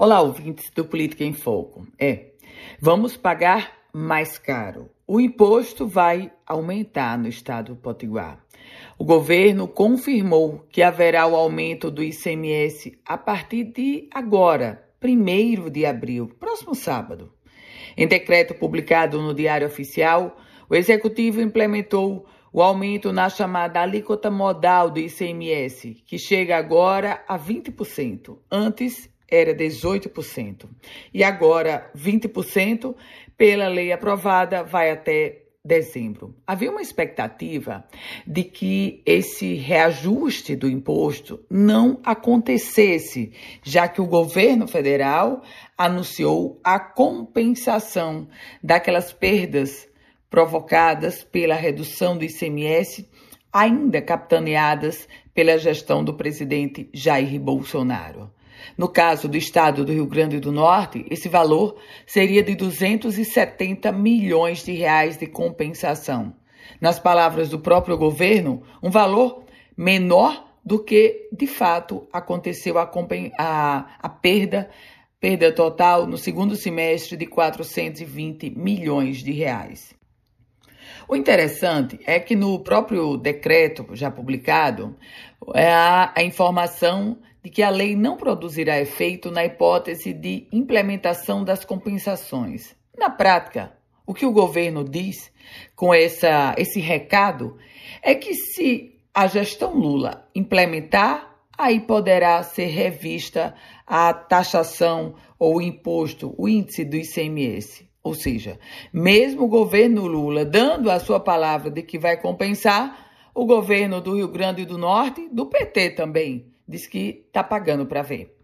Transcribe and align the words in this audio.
Olá, 0.00 0.20
ouvintes 0.20 0.70
do 0.70 0.84
Política 0.84 1.24
em 1.24 1.32
Foco. 1.32 1.84
É, 1.98 2.26
vamos 2.80 3.16
pagar 3.16 3.72
mais 3.92 4.38
caro. 4.38 4.88
O 5.04 5.20
imposto 5.20 5.88
vai 5.88 6.30
aumentar 6.46 7.18
no 7.18 7.26
estado 7.26 7.74
do 7.74 7.80
Potiguar. 7.80 8.38
O 8.96 9.04
governo 9.04 9.66
confirmou 9.66 10.64
que 10.70 10.84
haverá 10.84 11.26
o 11.26 11.34
aumento 11.34 11.90
do 11.90 12.00
ICMS 12.00 12.96
a 13.04 13.18
partir 13.18 13.64
de 13.64 14.08
agora, 14.14 14.88
1 15.02 15.68
de 15.68 15.84
abril, 15.84 16.28
próximo 16.38 16.76
sábado. 16.76 17.32
Em 17.96 18.06
decreto 18.06 18.54
publicado 18.54 19.20
no 19.20 19.34
Diário 19.34 19.66
Oficial, 19.66 20.36
o 20.70 20.76
executivo 20.76 21.40
implementou 21.40 22.24
o 22.52 22.62
aumento 22.62 23.12
na 23.12 23.28
chamada 23.28 23.80
alíquota 23.80 24.30
modal 24.30 24.92
do 24.92 25.00
ICMS, 25.00 26.04
que 26.06 26.16
chega 26.16 26.56
agora 26.56 27.24
a 27.26 27.36
20%. 27.36 28.38
Antes 28.48 29.10
era 29.30 29.54
18%. 29.54 30.66
E 31.12 31.22
agora 31.22 31.90
20%, 31.96 32.94
pela 33.36 33.68
lei 33.68 33.92
aprovada, 33.92 34.62
vai 34.62 34.90
até 34.90 35.42
dezembro. 35.64 36.34
Havia 36.46 36.70
uma 36.70 36.80
expectativa 36.80 37.84
de 38.26 38.42
que 38.42 39.02
esse 39.04 39.54
reajuste 39.54 40.56
do 40.56 40.68
imposto 40.68 41.44
não 41.50 42.00
acontecesse, 42.02 43.32
já 43.62 43.86
que 43.86 44.00
o 44.00 44.06
governo 44.06 44.66
federal 44.66 45.42
anunciou 45.76 46.58
a 46.64 46.80
compensação 46.80 48.28
daquelas 48.62 49.12
perdas 49.12 49.86
provocadas 50.30 51.22
pela 51.22 51.54
redução 51.54 52.16
do 52.16 52.24
ICMS, 52.24 53.08
ainda 53.52 54.00
capitaneadas 54.00 55.08
pela 55.34 55.58
gestão 55.58 56.02
do 56.02 56.14
presidente 56.14 56.88
Jair 56.92 57.38
Bolsonaro. 57.40 58.30
No 58.76 58.88
caso 58.88 59.28
do 59.28 59.36
estado 59.36 59.84
do 59.84 59.92
Rio 59.92 60.06
Grande 60.06 60.40
do 60.40 60.52
Norte, 60.52 61.04
esse 61.10 61.28
valor 61.28 61.76
seria 62.06 62.42
de 62.42 62.54
270 62.54 63.90
milhões 63.92 64.64
de 64.64 64.72
reais 64.72 65.16
de 65.16 65.26
compensação. 65.26 66.34
Nas 66.80 66.98
palavras 66.98 67.48
do 67.48 67.58
próprio 67.58 67.96
governo, 67.96 68.62
um 68.82 68.90
valor 68.90 69.44
menor 69.76 70.46
do 70.64 70.78
que 70.78 71.28
de 71.32 71.46
fato 71.46 72.06
aconteceu 72.12 72.78
a, 72.78 72.90
a, 73.38 73.86
a 73.98 74.08
perda, 74.08 74.68
perda 75.18 75.50
total 75.50 76.06
no 76.06 76.18
segundo 76.18 76.56
semestre 76.56 77.16
de 77.16 77.26
420 77.26 78.50
milhões 78.50 79.18
de 79.18 79.32
reais. 79.32 79.96
O 81.08 81.16
interessante 81.16 81.98
é 82.06 82.20
que 82.20 82.36
no 82.36 82.58
próprio 82.58 83.16
decreto 83.16 83.86
já 83.92 84.10
publicado, 84.10 84.94
é 85.54 85.72
há 85.72 86.12
a 86.14 86.22
informação 86.22 87.18
de 87.48 87.50
que 87.50 87.62
a 87.62 87.70
lei 87.70 87.96
não 87.96 88.18
produzirá 88.18 88.78
efeito 88.78 89.30
na 89.30 89.42
hipótese 89.42 90.12
de 90.12 90.46
implementação 90.52 91.42
das 91.42 91.64
compensações. 91.64 92.76
Na 92.94 93.08
prática, 93.08 93.72
o 94.06 94.12
que 94.12 94.26
o 94.26 94.32
governo 94.32 94.84
diz 94.84 95.32
com 95.74 95.94
essa, 95.94 96.54
esse 96.58 96.78
recado 96.78 97.56
é 98.02 98.14
que 98.14 98.34
se 98.34 99.00
a 99.14 99.26
gestão 99.26 99.72
Lula 99.72 100.28
implementar, 100.34 101.38
aí 101.56 101.80
poderá 101.80 102.42
ser 102.42 102.66
revista 102.66 103.54
a 103.86 104.12
taxação 104.12 105.14
ou 105.38 105.56
o 105.56 105.62
imposto, 105.62 106.34
o 106.36 106.46
índice 106.46 106.84
do 106.84 106.96
ICMS. 106.96 107.88
Ou 108.02 108.12
seja, 108.12 108.60
mesmo 108.92 109.44
o 109.44 109.48
governo 109.48 110.06
Lula 110.06 110.44
dando 110.44 110.90
a 110.90 111.00
sua 111.00 111.18
palavra 111.18 111.70
de 111.70 111.82
que 111.82 111.98
vai 111.98 112.20
compensar, 112.20 113.08
o 113.34 113.46
governo 113.46 114.02
do 114.02 114.16
Rio 114.16 114.28
Grande 114.28 114.66
do 114.66 114.76
Norte, 114.76 115.26
do 115.32 115.46
PT 115.46 115.92
também, 115.92 116.52
diz 116.68 116.86
que 116.86 117.24
está 117.26 117.42
pagando 117.42 117.86
para 117.86 118.02
ver. 118.02 118.36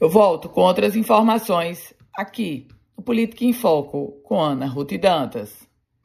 Eu 0.00 0.08
volto 0.08 0.48
com 0.48 0.62
outras 0.62 0.96
informações 0.96 1.94
aqui 2.14 2.66
no 2.96 3.04
Política 3.04 3.44
em 3.44 3.52
Foco 3.52 4.20
com 4.24 4.40
Ana 4.40 4.66
Ruth 4.66 4.92
Dantas. 4.98 5.68